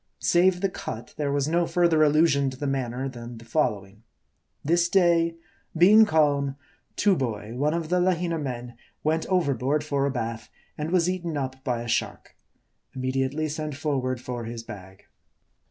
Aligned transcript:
Save 0.17 0.61
the 0.61 0.69
cut, 0.69 1.13
there 1.17 1.31
was 1.31 1.47
no 1.47 1.67
further 1.67 2.01
allusion 2.01 2.49
to 2.49 2.57
the 2.57 2.65
MABDI. 2.65 2.89
115 2.89 3.01
matter 3.03 3.09
than 3.29 3.37
the 3.37 3.45
following: 3.45 4.03
"This 4.63 4.89
day, 4.89 5.35
being 5.77 6.05
calm, 6.07 6.55
Tooboi, 6.97 7.55
one 7.55 7.75
of 7.75 7.89
the 7.89 7.99
Lahina 7.99 8.39
men, 8.41 8.77
went 9.03 9.27
overboard 9.27 9.83
for 9.83 10.07
a 10.07 10.11
bath, 10.11 10.49
and 10.75 10.89
was 10.89 11.07
eaten 11.07 11.37
up 11.37 11.63
by 11.63 11.83
a 11.83 11.87
shark. 11.87 12.35
Immediately 12.95 13.49
sent 13.49 13.75
forward 13.75 14.19
for 14.19 14.45
his 14.45 14.63
bag." 14.63 15.03